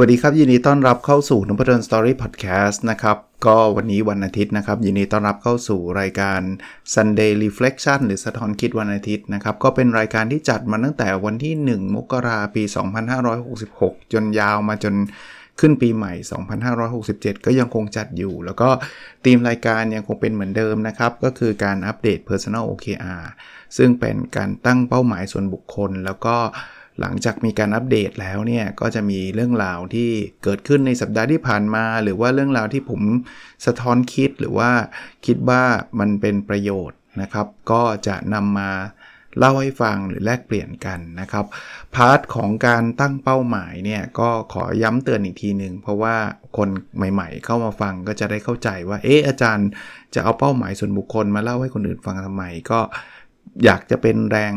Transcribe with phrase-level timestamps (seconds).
[0.00, 6.40] วัสดีครับ ยินดีต้อนรับเข้าสู่นพดลสตอรี่พอดแคสต์นะครับ ก็วันนี้วันอาทิตย์นะครับ ยินดีต้อนรับเข้าสู่รายการ
[6.94, 12.62] Sunday Reflection หรือสะท้อนคิดวันอาทิตย์นะครับ ก็เป็นรายการที่จัดมาตั้งแต่วันที่ 1 มกราปี
[13.58, 14.94] 2566 จนยาวมาจน
[15.60, 16.12] ขึ้นปีใหม่
[16.78, 18.68] 2567 ก็ยังคงจัดอยู่ แล้วก็
[19.24, 23.24] ธีมรายการยังคงเป็นเหมือนเดิมนะครับ ก็คือการอัปเดต Personal OKR
[23.76, 26.36] ซึ่งเป็นการตั้งเป้าหมายส่วนบุคคล แล้วก็
[27.00, 30.10] หลังจากมีการอัปเดตแล้วเนี่ยก็จะมีเรื่องราวที่
[30.44, 33.02] เกิดขึ้นในสัปดาห์ที่ผ่านมา หรือว่าเรื่องราวที่ผม
[33.66, 34.70] สะท้อนคิดหรือว่า
[35.26, 35.62] คิดว่า
[36.00, 38.70] มันเป็นประโยชน์นะครับ ก็จะนำมา
[39.38, 41.44] เล่าให้ฟังหรือแลกเปลี่ยนกันนะครับ
[41.94, 46.16] part ของการตั้งเป้าหมายเนี่ยก็ขอย้ำเตือนอีกทีหนึ่งเพราะว่า
[46.56, 49.68] คนใหม่ๆ เข้ามาฟังก็จะได้เข้าใจว่าเอออาจารย์
[50.14, 52.80] จะเอาเป้าหมายส่วนบุคคลมาเล่าให้คนอื่นฟังทำไมก็
[53.64, 54.54] อยากจะเป็นแรง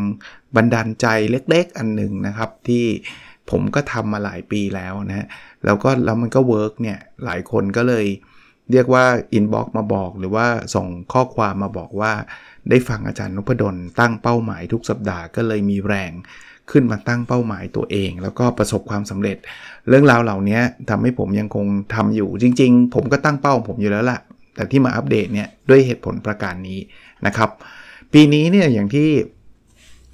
[0.55, 2.86] บันดาลใจเล็กๆอันหนึ่งนะครับที่
[3.52, 5.28] ผมก็ทำมาหลายปีแล้วนะฮะ
[5.66, 8.06] แล้วก็แล้วมันก็ work เนี่ยหลายคนก็เลย
[8.72, 12.11] เรียกว่า inbox มาบอกหรือว่าส่งข้อความมาบอกว่า
[12.69, 16.11] ได้ฟังอาจารย์นพดลตั้งเป้าหมายทุกสัปดาห์ก็เลยมีแรง
[16.72, 19.38] ขึ้นมาตั้งเป้าหมายตัวเอง แล้วก็ประสบความสำเร็จ
[19.89, 24.19] เรื่องราวเหล่านี้ทำให้ผมยังคงทำอยู่จริง ๆ ผมก็ตั้งเป้าผมอยู่แล้วละ่ะ
[24.56, 26.80] แต่ที่มาอัปเดตเนี่ยด้วยเหตุผลประการนี้
[27.25, 27.50] นะครับ
[28.13, 29.09] ปีนี้เนี่ยอย่างที่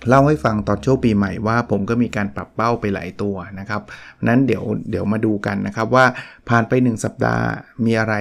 [0.08, 3.82] เล่าให้ฟังตอนช่วงปีใหม่ว่าผมก็มีการปรับเป้าไปหลายตัวนะครับ
[4.28, 6.06] นั้นเดี๋ยวเดี๋ยวมาดูกันนะครับว่า
[6.50, 7.46] ผ่านไป 1 สัปดาห์
[7.86, 8.16] มีอะไร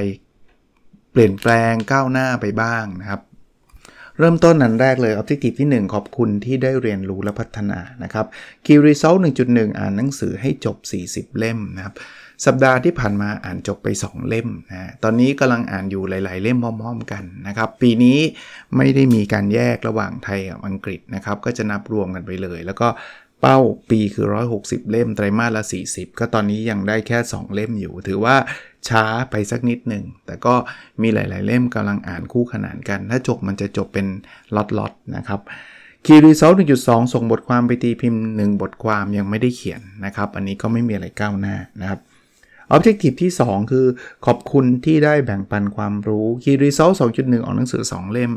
[1.12, 3.20] เปลี่ยนแปลงก้าวหน้าไปบ้างนะครับ
[4.18, 8.26] เริ่มต้นนันแรกเลย Objective ที่ 1 ขอบคุณที่ได้เรียนรู้และพัฒนานะครับ
[8.64, 10.76] Key Result 1.1 อ่านหนังสือให้จบ
[11.08, 11.94] 40 เล่มนะครับ
[12.46, 18.18] สัปดาห์ที่ผ่านมาอ่านจบไป 2 เล่มนะ ตอนนี้กำลังอ่านอยู่หลาย ๆ เล่มพร้อมๆกันนะครับ ปีนี้
[18.76, 22.88] ไม่ได้มีการแยกระหว่างไทยกับอังกฤษนะครับ ก็จะนับรวมกันไปเลย แล้วก็
[23.40, 23.58] เป้า
[23.90, 24.26] ปีคือ
[24.58, 28.36] 160 เล่ม ไตรมาสละ 40 ก็ตอนนี้ยังได้แค่ 2 เล่มอยู่ ถือว่า
[28.88, 30.54] ช้าไปสักนิดหนึ่ง แต่ก็
[31.02, 34.06] มีหลาย ๆ เล่มกำลังอ่านคู่ขนานกัน ถ้าจบมันจะจบเป็น
[34.56, 35.40] ล็อต ๆ นะครับ
[36.06, 36.52] คีรีเซล
[36.82, 42.00] 1.2ส่งบทความไปตีพิมพ์ 1 บทความยังไม่ได้เขียนนะครับ อันนี้ก็ไม่มีอะไรก้าวหน้านะครับ
[42.74, 43.86] Objective ที่ 2 คือ
[44.26, 48.32] ขอบคุณที่ได้แบ่งปันความรู้ Key Result 2.1ออกหนังสือ 2 เล่ม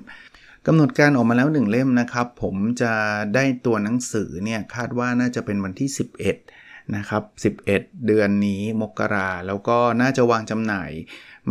[0.68, 2.94] กำหนดการออกมาแล้ว 1 เล่มนะครับ ผมจะ
[3.36, 5.90] ได้ตัวหนังสือเนี่ยคาดว่าน่าจะเป็นวันที่
[6.25, 6.56] 11
[6.96, 7.24] นะครับ
[7.66, 10.92] 11 เดือนนี้มกราแล้วก็น่าจะวางจำหน่าย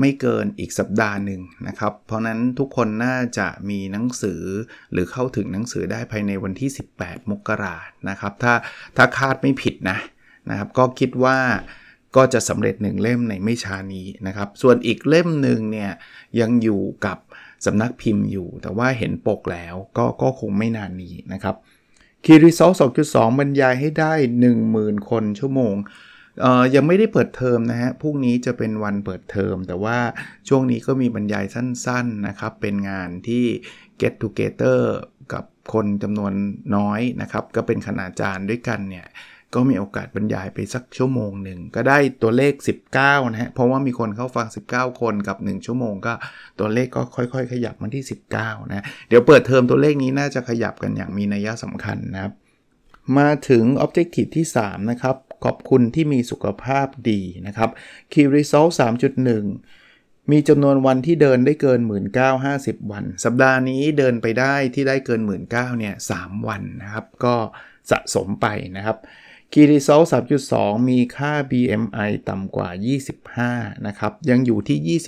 [0.00, 4.42] ไม่เกินอีกสัปดาห์หนึ่งนะครับ เพราะนั้นทุกคนน่าจะมีหนังสือ
[4.92, 6.70] หรือเข้าถึงหนังสือได้ภายในวันที่
[7.00, 7.76] 18 มกรา
[8.08, 8.54] นะครับ ถ้า
[8.96, 9.98] ถ้าคาดไม่ผิดนะ
[10.50, 11.38] นะครับ ก็คิดว่า
[12.16, 15.90] ก็จะสำเร็จหนึ่งเล่มในไม่ช้านี้นะครับ ส่วนอีกเล่มหนึ่งเนี่ย
[16.40, 17.18] ยังอยู่กับ
[17.66, 21.56] สำนักพิมพ์อยู่ แต่ว่าเห็นปกแล้วก็ก็คงไม่นานนี้นะครับ
[22.28, 22.72] คีรีซอล
[23.06, 24.12] 2.2 บรรยายให้ได้
[24.60, 25.74] 10,000 คนชั่วโมง
[26.40, 29.98] เอ่อยังไม่ได้เปิดเทอมนะฮะ พรุ่งนี้จะเป็นวันเปิดเทอม แต่ว่า
[30.48, 33.44] ช่วงนี้ก็มีบรรยายสั้นๆนะครับ เป็นงานที่
[34.00, 34.80] get together
[35.32, 36.32] กับคนจำนวน
[36.76, 39.06] น้อยนะครับ ก็เป็นคณาจารย์ด้วยกันเนี่ย
[39.54, 42.52] ก็มีโอกาสบรรยายไปสักชั่วโมงหนึ่ง ก็ได้ตัวเลข
[42.92, 46.14] 19 นะฮะ เพราะว่ามีคนเข้าฟัง 19 คนกับ 1 ชั่วโมงก็
[46.58, 48.04] ตัวเลขก็ค่อยๆ ขยับมาที่
[48.38, 52.32] 19 นะ เดี๋ยวเปิดเทอมตัวเลขนี้น่าจะขยับกันอย่างมีนัยสำคัญนะครับ
[53.18, 57.70] มาถึง Objective ที่ 3 นะครับ ขอบคุณที่มีสุขภาพดีนะครับ
[58.12, 58.72] Key Result
[59.50, 61.80] 3.1มีจำนวนวันที่เดินได้เกิน
[62.36, 67.34] 1950 วัน สัปดาห์นี้เดินไปได้ที่ได้เกิน 1,900เนี่ย3วันนะครับ ก็
[67.90, 68.46] สะสมไป
[68.76, 68.98] นะครับ
[69.52, 70.02] คีรีโซล
[70.46, 72.68] 3.2 มีค่า BMI ต่ำกว่า
[73.48, 74.98] 25 นะครับ ยังอยู่ที่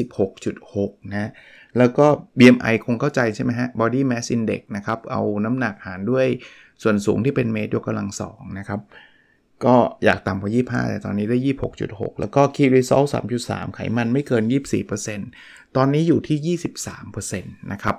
[0.49, 1.31] 26.6 นะ
[1.79, 2.07] แล้วก็
[2.39, 6.27] BMI คงเข้าใจใช่ไหมฮะ Body Mass Index นะครับ เอาน้ำหนักหารด้วย
[6.83, 8.81] ส่วนสูงที่เป็นเมตรยกกำลังสองนะครับ
[9.65, 11.39] ก็อยากต่ำกว่า 25 แต่ตอนนี้ได้
[11.79, 13.07] 26.6 แล้วก็ Key Result
[13.41, 14.43] 3.3 ไขมันไม่เกิน
[15.11, 16.59] 24%ตอนนี้อยู่ที่
[16.97, 17.97] 23%นะครับ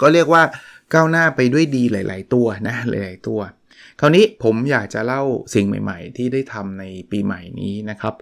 [0.00, 0.42] ก็เรียกว่า
[0.94, 3.40] ก้าวหน้าไปด้วยดีหลาย ๆ ตัวนะ หลาย ๆ ตัว
[4.00, 5.22] คราวนี้ผมอยากจะเล่า
[5.54, 8.14] สิ่งใหม่ ๆ ที่ได้ทำในปีใหม่นี้นะครับ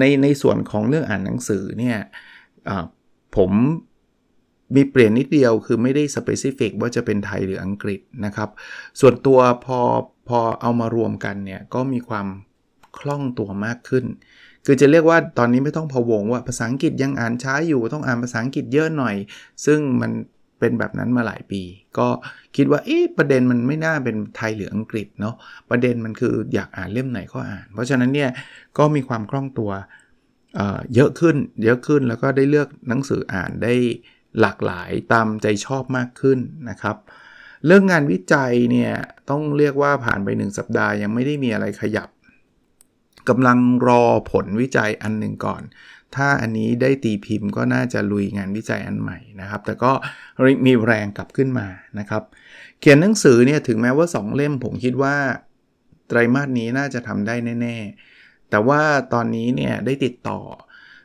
[0.00, 1.98] ในในส่วนของเรื่องอ่านหนังสือเนี่ย
[3.36, 3.52] ผม
[4.76, 8.50] มีเปลี่ยนนิดเดียวคือไม่ได้สเปซิฟิกว่าจะเป็นไทยหรืออังกฤษนะครับ
[9.00, 9.80] ส่วนตัวพอ
[10.28, 12.26] พอเอามารวมกันเนี่ยก็มีความ
[12.98, 14.04] คล่องตัวมากขึ้น
[14.66, 19.16] คือจะเรียกว่าตอนนี้ไม่ต้องพะวงว่าภาษาอังกฤษยังอ่านช้าอยู่ต้องอ่านภาษาอังกฤษเยอะหน่อย
[19.66, 20.12] ซึ่งมัน
[20.60, 21.62] เป็นแบบนั้นมาหลายปี
[21.98, 22.08] ก็
[22.56, 25.34] คิดว่าเอ๊ะประเด็นมันไม่น่าเป็นไทยหรืออังกฤษเนาะ
[25.70, 28.30] ประเด็นมันคืออยากอ่านเล่มไหนก็อ่าน เพราะฉะนั้นเนี่ย
[28.78, 29.70] ก็มีความคล่องตัว
[30.94, 33.74] เยอะขึ้นเยอะขึ้นแล้วก็ได้เลือกหนังสืออ่านได้
[34.40, 36.38] หลากหลายตามใจชอบมากขึ้น
[36.70, 36.96] นะครับ
[37.66, 38.92] เรื่องงานวิจัยเนี่ย
[39.30, 42.08] ต้องเรียกว่าผ่านไป 1 สัปดาห์ยังไม่ได้มีอะไรขยับ
[43.28, 43.58] กำลัง
[43.88, 45.62] รอผลวิจัยอันหนึ่งก่อน
[46.16, 49.92] ถ้าอันนี้ได้ตีพิมพ์ก็น่าจะลุยงานวิจัยอันใหม่นะครับ แต่ก็
[50.66, 51.66] มีแรงกลับขึ้นมา
[51.98, 52.22] นะครับ
[52.80, 55.16] เขียนหนังสือเนี่ยถึงแม้ว่า 2 เล่มผมคิดว่า
[56.08, 57.76] ไตรมาสนี้น่าจะทำได้แน่
[58.14, 60.40] ๆ แต่ว่าตอนนี้เนี่ยได้ติดต่อ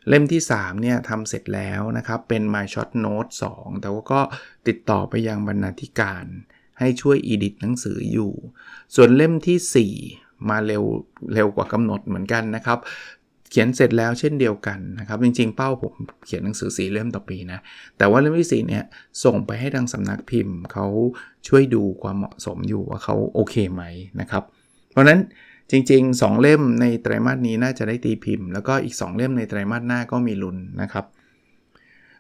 [0.10, 4.22] เล่มที่ 3 เนี่ยทำเสร็จแล้วนะครับ เป็น My Short Note 2 แต่ว่าก็
[4.68, 6.26] ติดต่อไปยังบรรณาธิการ
[6.80, 8.34] ให้ช่วยอีดิทหนังสืออยู่
[8.96, 10.84] ส่วนเล่มที่ 4 มาเร็ว
[11.34, 12.80] เร็วกว่ากำหนดเหมือนกันนะครับ
[13.58, 15.94] ขียนเสร็จแล้วเช่นเดียวกันนะครับ จริงๆ เป้าผม
[16.26, 17.60] เขียนหนังสือสีเล่มต่อปีนะ
[17.98, 18.84] แต่ว่าเล่มที่4เนี่ย
[19.24, 20.86] ส่งไปให้ทางสำนักพิมพ์เขา
[21.48, 23.84] ช่วยดูความเหมาะสมอยู่ว่าเขาโอเคไหม
[24.20, 24.44] นะครับ
[24.92, 25.20] เพราะนั้น
[25.72, 31.06] จริง ๆ 2 เล่มในไตรมาสนี้น่าจะได้ตีพิมพ์ แล้วก็อีก 2 เล่มในไตรมาสหน้าก็มีลุ้นนะครับ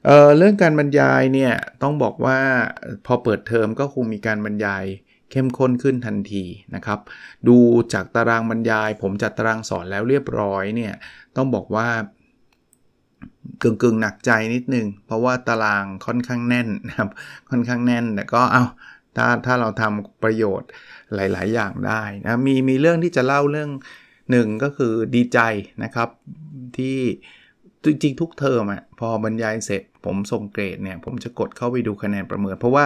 [0.05, 2.37] เเรื่องการบรรยายเนี่ยต้องบอกว่า
[3.05, 4.83] พอเปิดเทอมก็คงมีการบรรยาย
[5.35, 6.43] เข้มข้นขึ้นทันที
[6.75, 6.99] นะครับ
[7.47, 7.57] ดู
[7.93, 10.93] จากตารางบรรยาย ผมจัดตารางสอนแล้วเรียบร้อยเนี่ย
[11.35, 11.87] ต้องบอกว่า
[13.61, 17.09] กึ่งกึ่งหนักใจนิดนึง เพราะว่าตารางค่อนข้างแน่นนะครับ
[17.49, 18.63] ค่อนข้างแน่นแต่ก็เอา
[19.17, 20.69] ถ้าถ้าเราทำประโยชน์
[21.15, 23.69] หลาย ๆ อย่างได้นะมีมีเรื่องที่จะเล่าเรื่อง
[24.31, 25.39] หนึ่งก็คือดีใจ
[25.83, 26.09] นะครับ
[26.77, 26.97] ที่
[27.83, 32.83] จริงๆทุกเทอมอะพอบรรยายเสร็จผมส่งเกรดเนี่ย ผมจะกดเข้าไปดูคะแนนประเมิน เพราะว่า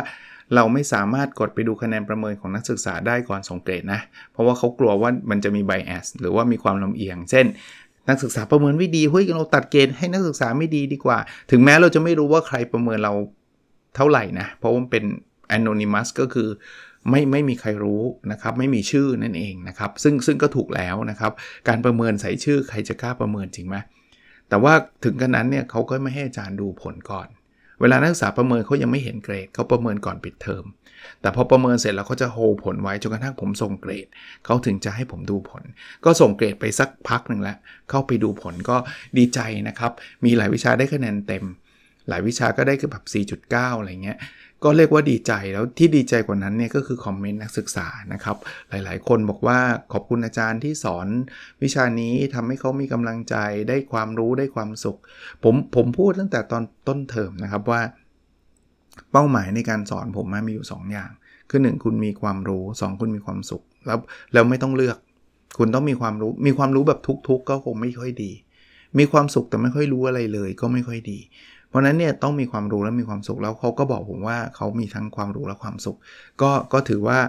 [0.55, 4.01] เราไม่สามารถกดไปดูคะแนนประเมินของนักศึกษาได้ก่อนส่งเกรดนะ
[4.31, 7.45] เพราะว่าเขากลัวว่ามันจะมีไบแอสหรือว่ามีความลำเอียง เช่น
[8.09, 11.17] นักศึกษาประเมินไม่ดีเฮ้ยเราตัดเกณฑ์ให้นักศึกษาไม่ดีดีกว่า
[11.51, 13.13] ถึงแม้เราจะไม่รู้ว่าใครประเมินเรา
[13.95, 15.03] เท่าไหร่นะ เพราะว่าเป็น
[15.57, 16.49] anonymous ก็คือ
[17.09, 18.01] ไม่ไม่มีใครรู้
[18.31, 21.31] นะครับ ไม่มีชื่อนั่นเองนะครับ ซึ่งซึ่งก็ถูกแล้วนะครับ
[21.67, 23.75] การประเมินใส่ชื่อใครจะกล้าประเมินจริงไหม
[24.49, 24.73] แต่ว่า
[25.03, 27.27] ถึงกันนั้นเนี่ยเขาก็ไม่ให้อาจารย์ดูผลก่อน
[27.81, 30.63] เวลานักศึกษาประเมินเขายังไม่เห็นเกรดเขาประเมินก่อนปิดเทอม
[31.21, 34.07] แต่พอประเมินเสร็จแล้วเขาจะโฮผลไว้จนกระทั่งผมส่งเกรด
[34.45, 35.63] เขาถึงจะให้ผมดูผล
[36.05, 37.57] ก็ส่งเกรดไปสักพักหนึ่งแล้ว
[37.89, 38.77] เข้าไปดูผลก็
[39.17, 39.91] ดีใจนะครับ
[40.25, 41.45] มีหลายวิชาได้คะแนนเต็ม
[42.09, 43.03] หลายวิชาก็ได้คือแบบ
[43.41, 44.17] 4.9 อะไรเงี้ย
[44.63, 48.37] ก็เรียกว่าดีใจแล้วที่ดีใจกว่านั้นเนี่ยก็คือคอมเมนต์นักศึกษานะครับ
[48.69, 49.59] หลายๆ คนบอกว่า
[49.93, 51.07] ขอบคุณอาจารย์ที่สอน
[51.63, 53.35] วิชานี้ทำให้เขามีกำลังใจ
[53.69, 54.97] ได้ความรู้ได้ความสุข
[55.43, 57.81] ผมผมพูดตั้งแต่ตอนต้นเทอมนะครับว่า
[59.11, 61.11] เป้าหมายในการสอนผมมีอยู่ 2 อย่าง
[61.49, 63.99] คือ 1 คุณมีความรู้ 2 คุณมีความสุข แล้ว
[64.33, 64.97] แล้วไม่ต้องเลือก
[65.57, 68.31] คุณต้องมีความรู้มีความรู้แบบทุกๆก็คงไม่ค่อยดี
[68.99, 71.19] มีความสุขแต่ไม่ค่อยรู้อะไรเลย ก็ไม่ค่อยดี
[71.69, 75.97] เพราะนั้นเนี่ยต้องมีความรู้และมีความสุขแล้วเขาก็บอกผมว่าเขามีทั้งความรู้และความสุข
[76.41, 77.19] ก็ก็ถือว่า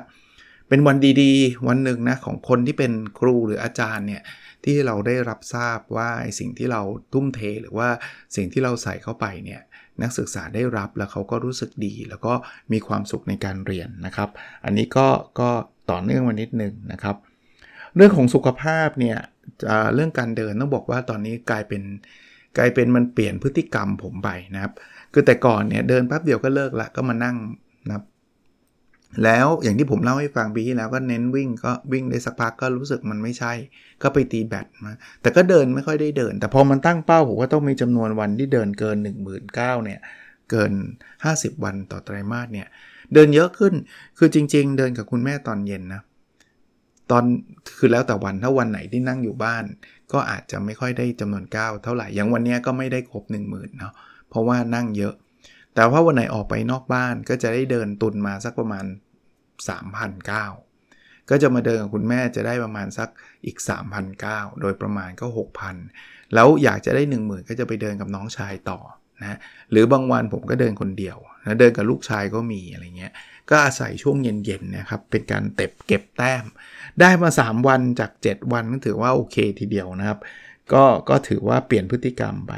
[0.68, 4.22] เป็นวันดีๆ วันหนึ่งนะของคนที่เป็นครูหรืออาจารย์เนี่ย
[4.64, 6.08] ที่เราได้รับทราบว่า
[6.38, 6.82] สิ่งที่เรา
[7.12, 7.88] ทุ่มเทหรือว่า
[8.36, 9.60] สิ่งที่เราใส่เข้าไปเนี่ย
[10.02, 12.32] นักศึกษาได้รับแล้วเขาก็รู้สึกดี แล้วก็
[12.72, 14.28] มีความสุขในการเรียนนะครับ
[14.64, 15.08] อันนี้ก็
[15.40, 15.50] ก็
[15.90, 17.16] ต่อเนื่องมานิดนึงนะครับ
[17.96, 19.18] เรื่องของสุขภาพเนี่ย
[19.94, 21.82] เรื่องการเดินต้องบอกว่าตอนนี้กลายเป็น
[22.58, 24.72] กลายเป็นมันเปลี่ยนพฤติกรรมผมไปนะครับ
[25.12, 27.36] คือแต่ก่อนเนี่ยเดินแป๊บเดียวก็เลิกละก็มานั่ง
[27.86, 28.04] นะครับ
[29.24, 33.52] แล้วอย่างที่ผมเล่าให้ฟังปีที่แล้วก็เน้นวิ่งก็วิ่งได้สักพักก็รู้สึกมันไม่ใช่
[34.02, 34.92] ก็ไปตีแบตมา
[35.22, 40.00] แต่ก็เดินไม่ค่อยได้เดิน แต่พอมันตั้งเป้าผมว่าต้องมีจำนวนวันที่เดินเกิน 1 9 0 0 0เนี่ย
[40.50, 40.72] เกิน
[41.24, 42.66] 50 วันต่อไตรมาสเนี่ย
[43.14, 43.74] เดินเยอะขึ้น
[44.18, 46.02] คือจริง ๆ เดินกับคุณแม่ตอนเย็นนะ
[47.10, 47.24] ตอน
[47.78, 49.64] คือแล้วแต่วันถ้าวันไหนที่นั่งอยู่บ้าน
[50.12, 53.92] ก็อาจจะไม่ค่อยได้จำนวนก้าวเท่าไหร่ อย่างวันนี้ก็ไม่ได้ครบ 1 0,000เนาะ
[54.28, 55.14] เพราะว่านั่งเยอะ
[55.74, 58.84] แต่ว่าวันไหนออกไปนอกบ้านก็จะได้เดินตุนมาสักประมาณ
[59.58, 60.52] 3,000ก้าว
[61.30, 63.08] ก็จะมาเดินกับคุณแม่จะได้ประมาณสัก
[63.46, 63.56] อีก
[63.90, 65.26] 3,000ก้าโดยประมาณก็
[65.80, 68.80] 6,000 แล้วอยากจะได้ 1 0,000 ก็จะไปเดินกับน้องชายต่อ
[69.22, 69.38] นะ
[69.70, 73.12] หรือบางวันผมก็เดินคนเดียวนะ เดินกับลูกชายก็มีอะไรเงี้ย
[73.50, 76.44] ก็อาศัยช่วงเย็นๆนะครับเป็นการเต็บเก็บแต้ม
[77.00, 80.18] ได้มา 3 วันจาก 7 วันก็ถือว่าโอเคทีเดียวนะครับ
[80.72, 82.54] ก็ก็ถือว่าเปลี่ยนพฤติกรรมไป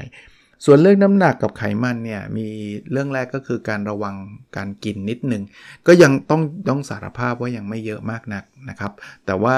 [0.66, 2.48] ส่วนเรื่องน้ำหนักกับไขมันเนี่ยมี
[2.90, 4.14] เรื่องแรกก็คือการระวัง
[4.56, 5.42] การกินนิดนึง
[5.86, 8.92] ก็ยังต้องต้องสารภาพว่ายังไม่เยอะมากนักนะครับ
[9.26, 9.56] แต่ว่า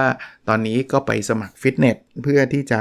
[0.48, 2.80] ตอนนี้ก็ไปสมัครฟิตเนสเพื่อที่จะ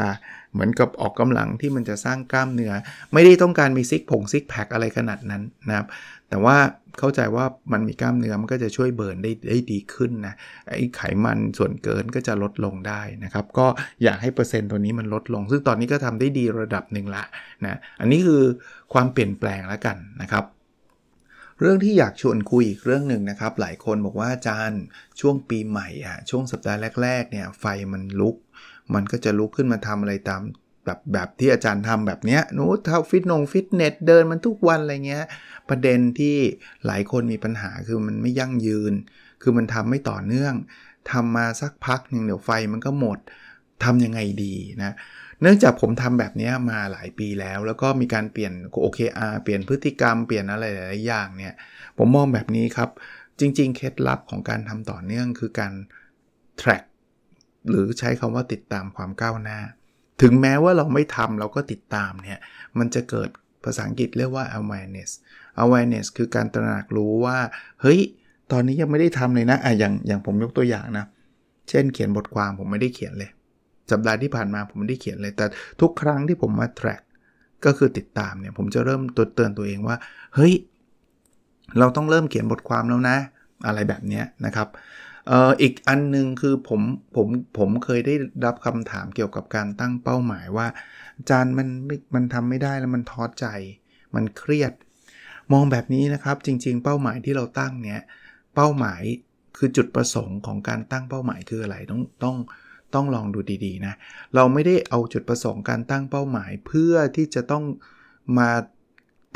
[0.54, 2.74] เหมือนกับออกกำลังที่มันจะสร้างกล้ามเนื้อ
[3.14, 5.88] ไม่ได้ต้องการมีซิกผงซิกแพคอะไรขนาดนั้นนะครับ
[6.34, 6.58] แต่ว่า
[7.00, 10.34] เข้าใจว่ามันมีกล้ามเนื้อมันก็จะช่วยเบิร์นได้ได้ดีขึ้นนะ
[10.70, 13.68] ไอ้ไขมันส่วนเกินก็จะลดลงได้นะครับ ก็
[14.04, 17.24] อยากให้เปอร์เซ็นต์ตัวนี้มันลดลง ซึ่งตอนนี้ก็ทำได้ดีระดับหนึ่งละ
[17.66, 18.44] นะอันนี้คือ
[18.94, 20.44] ความเปลี่ยนแปลงแล้วกันนะครับ
[21.60, 24.82] เรื่องที่อยากชวนคุยอีกเรื่องหนึ่งนะครับ หลายคนบอกว่าอาจารย์
[25.20, 28.36] ช่วงปีใหม่อะช่วงสัปดาห์แรกๆเนี่ยไฟมันลุก
[28.94, 30.42] มันก็จะลุกขึ้นมาทำอะไรตาม
[30.86, 35.26] แบบแบบที่อาจารย์ทำแบบเนี้ยนู้เท่าฟิตนงฟิตเนสเดินมันทุกวันอะไรเงี้ย
[35.70, 36.38] ประเด็นที่
[36.86, 38.94] หลายคนมีปัญหาคือมันไม่ยั่งยืน
[39.42, 40.54] คือมันทำไม่ต่อเนื่อง
[41.12, 43.20] ทำมาสักพักหนึ่งเดี๋ยวไฟมันก็หมด
[43.84, 44.96] ทำยังไงดีนะ
[45.42, 51.54] เนื่องจากผมทำแบบนี้มาหลายปีแล้ว แล้วก็มีการเปลี่ยน OKR เปลี่ยนพฤติกรรมเปลี่ยนอะไรหลายอย่างเนี่ย
[51.98, 52.90] ผมมองแบบนี้ครับ
[53.40, 55.74] จริง ๆ เคล็ดลับของการทำต่อเนื่องคือการ
[56.62, 56.84] track
[57.70, 59.60] หรือใช้คำว่าติดตามความก้าวหน้า
[60.22, 62.40] ถึงแม้ว่าเราไม่ทำเราก็ติดตามเนี่ย
[62.80, 63.30] มันจะเกิด
[63.64, 65.12] ภาษาอังกฤษเรียกว่า awareness
[65.64, 67.38] awareness คือการตระหนักรู้ว่า
[67.82, 68.00] เฮ้ย
[68.52, 71.06] ตอนนี้ยังไม่ได้ทำเลยนะอะอย่างอย่างผมยกตัวอย่างนะ
[71.70, 73.30] เช่นเขียนบทความผมไม่ได้เขียนเลย
[73.92, 75.46] สัปดาห์ที่ผ่านมาผมไม่ได้เขียนเลย แต่
[75.82, 77.02] ทุกครั้งที่ผมมา track
[77.66, 79.98] ก็คือติดตามเนี่ย ผมจะเริ่มตัวเตือนตัวเองว่า
[80.36, 80.54] เฮ้ย
[81.80, 83.18] เราต้องเริ่มเขียนบทความแล้วนะ
[83.68, 84.68] อะไรแบบนี้นะครับ
[85.62, 86.82] อีกอันนึงคือผม
[87.16, 87.28] ผม
[87.58, 88.16] ผมเคยได้
[88.46, 90.68] รับคำถามเกี่ยวกับการตั้งเป้าหมายว่า
[91.30, 91.68] จานมัน
[92.16, 93.46] มันทำไม่ได้แล้วมันท้อใจ
[94.16, 94.74] มันเครียด
[95.54, 98.02] มองแบบนี้นะครับจริง ๆ เป้าหมายที่เราตั้งเนี่ย
[98.56, 99.02] เป้าหมาย
[99.58, 102.38] คือจุดประสงค์ของการตั้งเป้าหมายคืออะไรต้องต้อง
[102.94, 103.94] ต้องลองดูดีๆนะ
[104.36, 107.64] เราไม่ได้เอาจุดประสงค์การตั้งเป้าหมาย เพื่อที่จะต้อง
[108.38, 108.50] มา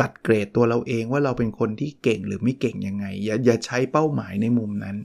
[0.01, 4.97] ตัดเกรดตัวเราเองว่าเราเป็นคนที่เก่งหรือไม่เก่งยังไงอย่าอย่าใช้เป้าหมายในมุมนั้น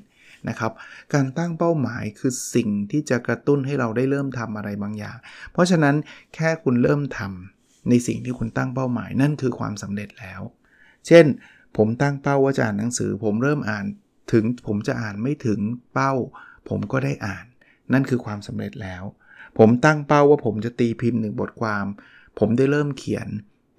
[0.49, 0.73] นะครับ
[1.15, 5.17] การตั้งเป้าหมายคือสิ่งที่จะกระตุ้นให้เราได้เริ่มทำอะไรบางอย่าง
[5.53, 5.95] เพราะฉะนั้น
[6.35, 10.41] แค่คุณเริ่มทำในสิ่งที่คุณตั้งเป้าหมายนั่นคือความสำเร็จแล้ว
[11.07, 11.25] เช่น
[11.77, 13.85] ผมตั้งเป้าว่าจะอ่านหนังสือ ผมเริ่มอ่าน
[14.33, 15.61] ถึงผมจะอ่านไม่ถึง
[15.95, 16.13] เป้า
[16.69, 17.47] ผมก็ได้อ่าน
[17.93, 19.03] นั่นคือความสำเร็จแล้ว
[19.59, 21.87] ผมตั้งเป้าว่าผมจะตีพิมพ์หนึ่งบทความ
[22.39, 23.29] ผมได้เริ่มเขียน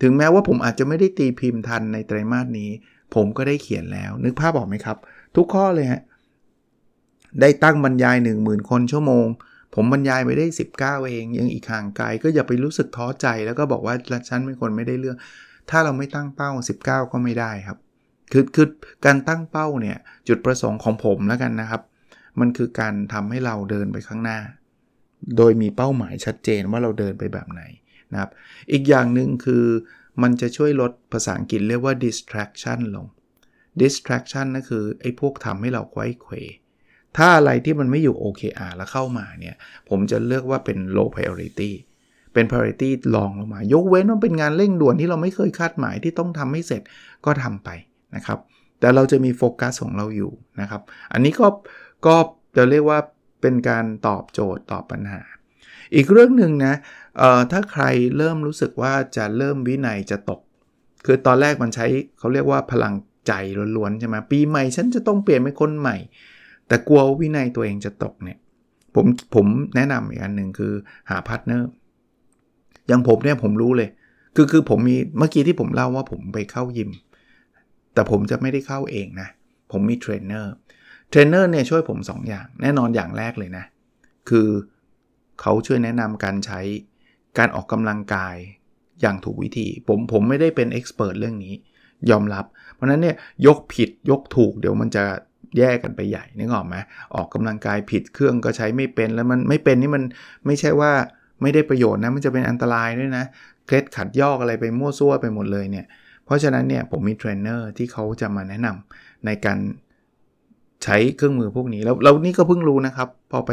[0.01, 2.69] ถึงแม้ว่าผมอาจจะไม่ได้ตีพิมพ์ทันในไตรมาสนี้
[3.15, 4.97] ผมก็ได้เขียนแล้ว นึกภาพออกไหมครับ
[5.35, 6.01] ทุกข้อเลยฮะ
[7.41, 9.27] ได้ตั้งบรรยาย 1 0,000 คนชั่วโมง
[9.75, 10.45] ผมบรรยายไปได้
[10.77, 13.95] 19 เอง ยังอีกห่างไกลก็อย่าไปรู้สึกท้อใจ แล้วก็บอกว่า
[14.29, 15.17] ฉันเป็นคนไม่ได้เรื่อง
[15.69, 16.51] ถ้าเราไม่ตั้งเป้า
[16.83, 17.77] 19 ก็ไม่ได้ครับ
[18.31, 18.67] คือคือ
[19.05, 19.97] การตั้งเป้าเนี่ย
[20.27, 21.81] จุดประสงค์ของผมแล้วกันนะครับ
[22.39, 24.39] มันคือการทำให้เราเดินไปข้างหน้า
[25.37, 27.61] โดยมีเป้าหมายชัดเจนว่าเราเดินไปแบบไหน
[28.11, 28.31] นะครับ
[28.71, 29.65] อีกอย่างหนึ่งคือ
[30.21, 33.07] มันจะช่วยลดภาษาอังกฤษเรียกว่า distraction ลง
[33.81, 36.33] distraction นั่นคือไอ้พวกทำให้เราไขว้เขว
[37.17, 39.55] ถ้าอะไรที่มันไม่อยู่ OKR แล้วเข้ามาเนี่ย
[39.89, 41.71] ผมจะเลือกว่าเป็น low priority
[42.33, 46.81] เป็น priority ลองลงมา ยกเว้นว่าเป็นงานเร่งด่วนที่เราไม่เคยคาดหมายที่ต้องทำให้เสร็จ
[47.25, 47.69] ก็ทำไป
[48.15, 48.39] นะครับ
[48.79, 50.81] แต่เราจะมีโฟกัสของเราอยู่นะครับ
[51.13, 51.47] อันนี้ก็
[52.05, 52.15] ก็
[52.55, 52.99] จะเรียกว่า
[53.41, 55.21] เป็นการตอบโจทย์ตอบปัญหา
[55.95, 56.73] อีกเรื่องหนึ่งนะ
[57.51, 57.83] ถ้าใคร
[58.17, 60.41] เริ่มรู้สึกว่าจะเริ่มวินัยจะตก
[61.05, 61.85] คือตอนแรกมันใช้
[62.19, 62.95] เขาเรียกว่าพลัง
[63.27, 63.33] ใจ
[63.77, 65.97] ล้วนๆใช่ไหมปีใหม่ฉันจะต้องเปลี่ยนเป็นคนใหม่
[66.73, 68.37] แต่กลัววินัยตัวเองจะตกเนี่ย
[68.95, 70.73] ผมผมแนะนำอีกอันหนึ่งคือ
[71.09, 71.69] หา partner
[72.87, 73.89] อย่างผมเนี่ยผมรู้เลย
[74.35, 76.89] คือคือผมมีเมื่อกี้ที่ผมเล่าว่าผมไปเข้ายิม
[77.93, 79.29] แต่ผมจะไม่ได้เข้าเองนะ
[79.71, 83.65] ผมมี trainer trainer เนี่ยช่วยผม 2 อย่าง แน่นอนอย่างแรกเลยนะ
[84.29, 84.47] คือ
[85.41, 86.61] เขาช่วยแนะนำการใช้
[87.37, 88.35] การออกกำลังกาย
[89.01, 91.53] อย่างถูกวิธี ผมผมไม่ได้เป็น expert เรื่องนี้
[92.11, 93.15] ยอมรับ เพราะนั้นเนี่ย
[93.47, 95.03] ยกผิดยกถูกเดี๋ยวมันจะ
[95.57, 96.75] แย่กันไปใหญ่นึกออกไหม
[97.15, 100.03] ออกกำลังกายผิดเครื่องก็ใช้ไม่เป็นแล้วมันไม่เป็นนี่มัน
[100.45, 100.91] ไม่ใช่ว่า
[101.41, 103.25] ไม่ได้ประโยชน์นะมันจะเป็นอันตรายด้วยนะ
[103.67, 105.85] เคล็ดขัดยอกอะไรไปมั่วซั่วไปหมดเลยเนี่ย
[106.25, 109.57] เพราะฉะนั้นเนี่ยผมมีเทรนเนอร์ที่เขาจะมาแนะนำในการ
[110.83, 113.51] ใช้เครื่องมือพวกนี้แล้วเรานี่ก็เพิ่งรู้นะครับ พอไป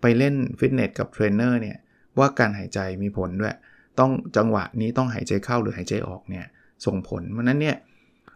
[0.00, 1.76] ไปเล่นฟิตเนสกับเทรนเนอร์เนี่ย
[2.18, 3.54] ว่าการหายใจมีผลด้วย
[3.98, 6.46] ต้องจังหวะนี้ต้องหายใจเข้าหรือหายใจออกเนี่ย
[6.86, 7.76] ส่งผลเพราะนั้นเนี่ย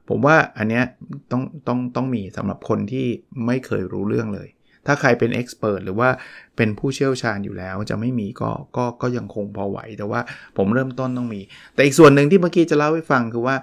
[0.08, 0.84] ผมว่าอันเนี้ย
[1.30, 3.06] ต้องต้องต้องมีสำหรับคนที่
[3.46, 4.48] ไม่เคยรู้เรื่องเลย
[4.86, 6.08] ถ้าใครเป็น expert หรือว่า
[6.56, 10.20] เป็นผู้เชี่ยวชาญอยู่แล้วจะไม่มีก็ก็ก็ยังคงพอไหว แต่ว่า
[10.56, 11.40] ผมเริ่มต้นต้องมี
[11.74, 13.56] แต่อีกส่วนหนึ่งที่เมื่อกี้จะเล่าให้ฟังคือว่า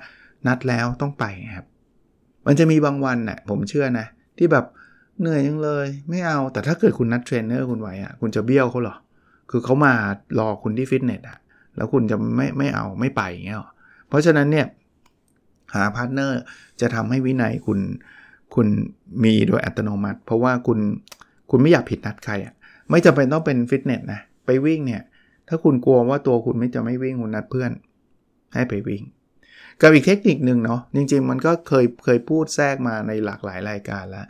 [0.48, 1.26] นัดแล้วต้องไป
[1.56, 1.66] ครับ
[2.48, 4.66] มันจะมีบางวันน่ะผมเชื่อนะที่แบบ
[5.20, 8.96] เหนื่อยยังเลย ไม่เอาแต่ถ้าเกิดคุณนัดเทรนเนอร์คุณไว้อะคุณจะเบี้ยวเขาเหรอ
[9.52, 9.94] คือเขามา
[10.40, 11.38] รอคุณที่ฟิตเนสอะ
[11.76, 13.60] แล้วคุณจะไม่ไม่เอาไม่ไปอย่างเงี้ย
[14.10, 14.66] เพราะฉะนั้นเนี่ย
[15.74, 16.40] หาพาร์ทเนอร์
[16.82, 17.80] จะทำให้วินัยคุณ
[18.56, 18.68] คุณ
[19.24, 20.80] มีโดยอัตโนมัติ เพราะว่าคุณ
[21.50, 22.54] คุณไม่อยากผิดนัดใครอะ
[22.90, 25.04] ไม่จำเป็นต้องเป็นฟิตเนสนะไปวิ่งเนี่ย
[25.48, 27.72] ถ้าคุณกลัวว่าตัวคุณไม่จะไม่วิ่งคุณนัดเพื่อน
[28.54, 29.04] ให้ไปวิ่ง
[29.82, 34.26] กับอีกเทคนิคหนึ่งเนาะจริง ๆ มันก็เคยเคยพูดแทรกมาในหลากหลายรายการแล้ว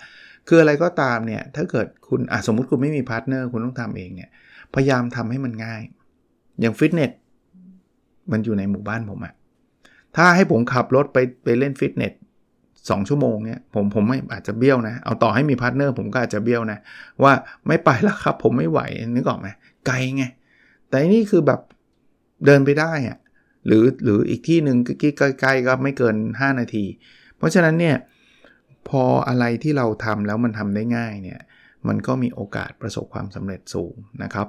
[0.47, 4.29] คืออะไรก็ตามเนี่ยถ้าเกิดคุณอะสมมุติคุณไม่มีพาร์ทเนอร์คุณต้องทำเองเนี่ย
[4.75, 5.81] พยายามทำให้มันง่าย
[6.59, 7.11] อย่างฟิตเนส
[8.31, 9.33] มันอยู่ในหมู่บ้านผมอะ
[10.15, 12.13] ถ้าให้ผมขับรถไปไปเล่นฟิตเนส
[12.61, 16.79] 2ชั่วโมงเนี่ยผมผมไม่อาจจะเบี้ยวนะ เอาต่อให้มีพาร์ทเนอร์ผมก็อาจจะเบี้ยวนะ
[17.23, 17.33] ว่า
[17.67, 18.79] ไม่ไปแล้วครับผมไม่ไหว
[19.15, 19.47] นึกออกไหม
[19.87, 20.23] ไกลไง
[20.89, 21.61] แต่นี่คือแบบ
[22.45, 23.17] เดินไปได้อะ
[23.67, 26.85] หรือหรืออีกที่หนึ่งใกล้ๆก็ไม่เกิน 5 นาที
[27.37, 27.97] เพราะฉะนั้นเนี่ย
[28.89, 31.39] พออะไรที่เราทำแล้วมันทำได้ง่ายเนี่ย
[31.87, 34.47] มันก็มีโอกาสประสบความสำเร็จสูงนะครับ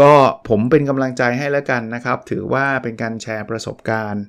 [0.00, 0.12] ก็
[0.48, 4.24] ผมเป็นกำลังใจให้แล้วกันนะครับ ถือว่าเป็นการแชร์ประสบการณ์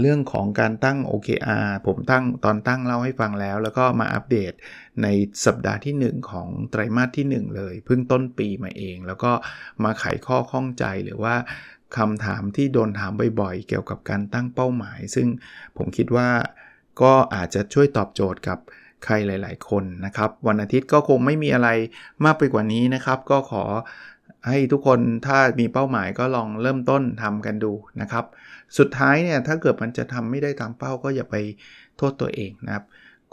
[0.00, 4.52] เรื่องของการตั้ง OKR ผมตั้งตอนตั้งเล่าให้ฟังแล้ว แล้วก็มาอัปเดต
[5.02, 5.06] ใน
[5.46, 9.32] สัปดาห์ที่ 1 ของไตรมาสที่ 1 เลย เพิ่งต้นปีมาเอง แล้วก็
[9.84, 11.34] มาไขข้อข้องใจหรือว่า
[11.96, 15.28] คำถามที่โดนถามบ่อยๆ เกี่ยวกับการตั้งเป้าหมาย ซึ่ง
[15.76, 16.28] ผมคิดว่า
[17.02, 18.58] ก็อาจจะช่วยตอบโจทย์กับ
[19.04, 21.68] ใครหลาย ๆ คนนะครับ วันอาทิตย์ก็คงไม่มีอะไร
[22.24, 23.64] มากไปกว่านี้นะครับ ก็ขอ
[24.48, 28.24] ให้ทุกคนถ้ามีเป้าหมายก็ลองเริ่มต้นทำกันดูนะครับ
[28.78, 31.36] สุดท้ายเนี่ยถ้าเกิดมันจะทำไม่ได้ตามเป้าก็อย่าไป
[31.96, 32.84] โทษตัวเองนะครับ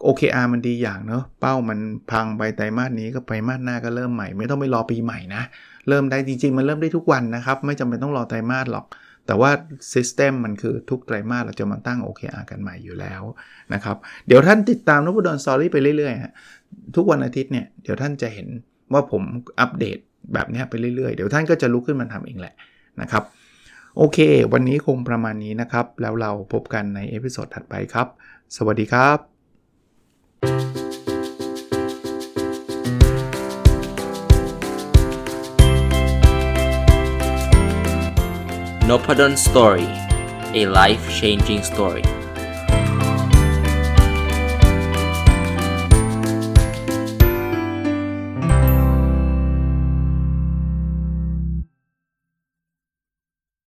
[0.06, 1.80] OKR มันดีอย่างเนาะเป้ามัน
[2.12, 5.44] พังไปไตรมาสนี้ก็ไตรมาสหน้าก็เริ่มใหม่ ไม่ต้องไปรอปีใหม่นะ
[5.90, 8.86] เริ่มได้จริงๆ มันเริ่มได้ทุกวันนะครับ ไม่จำเป็นต้องรอไตรมาสหรอก
[9.28, 9.52] แต่ว่า
[9.94, 13.22] system มันคือทุกไตรมาสเราจะมาตั้ง OKR กันใหม่อยู่แล้ว
[13.74, 18.48] นะครับ เดี๋ยวท่านติดตามนพดล story ไปเรื่อยๆ ทุกวันอาทิตย์เนี่ยเดี๋ยวท่านจะเห็น
[18.94, 19.24] ว่าผม
[19.60, 20.00] อัปเดต
[20.34, 22.54] แบบนี้ไปเรื่อยๆ เดี๋ยวท่านก็จะลุกขึ้นมาทำเองแหละ
[23.02, 23.24] นะครับ
[23.98, 24.18] โอเค
[24.54, 28.08] วันนี้คงประมาณนี้นะครับ แล้วเราพบกันใน episode ถัดไปครับ
[28.58, 29.18] สวัสดีครับ
[38.90, 39.90] n o p a d o n Story
[40.60, 42.06] a life changing story